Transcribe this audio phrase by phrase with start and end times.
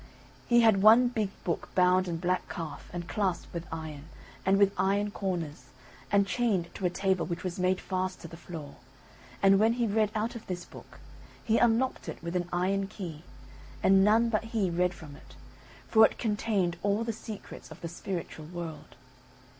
[0.47, 4.05] He had one big book bound in black calf and clasped with iron,
[4.43, 5.65] and with iron corners,
[6.11, 8.77] and chained to a table which was made fast to the floor;
[9.43, 10.99] and when he read out of this book,
[11.43, 13.21] he unlocked it with an iron key,
[13.83, 15.35] and none but he read from it,
[15.87, 18.95] for it contained all the secrets of the spiritual world.